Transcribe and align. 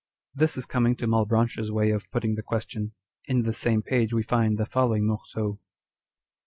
a 0.35 0.39
This 0.39 0.57
is 0.57 0.65
coming 0.65 0.95
to 0.95 1.05
Malebranche's 1.05 1.71
way 1.71 1.91
of 1.91 2.09
putting 2.09 2.33
the 2.33 2.41
ques 2.41 2.65
tion. 2.67 2.93
In 3.25 3.43
the 3.43 3.53
same 3.53 3.83
page 3.83 4.13
we 4.13 4.23
find 4.23 4.57
the 4.57 4.65
following 4.65 5.05
morceau: 5.05 5.13
â€" 5.13 5.17
1 5.19 5.23
Page 5.27 5.35
107. 5.35 5.59